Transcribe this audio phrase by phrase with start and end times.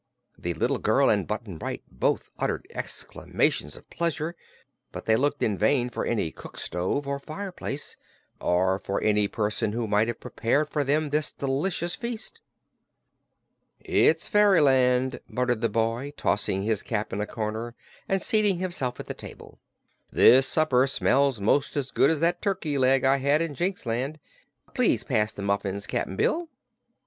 [0.35, 4.35] The little girl and Button Bright both uttered exclamations of pleasure,
[4.91, 7.97] but they looked in vain for any cook stove or fireplace,
[8.39, 12.41] or for any person who might have prepared for them this delicious feast.
[13.79, 17.75] "It's fairyland," muttered the boy, tossing his cap in a corner
[18.09, 19.59] and seating himself at the table.
[20.11, 24.17] "This supper smells 'most as good as that turkey leg I had in Jinxland.
[24.73, 26.49] Please pass the muffins, Cap'n Bill."